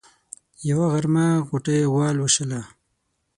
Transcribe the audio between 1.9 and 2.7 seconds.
غوا لوشله.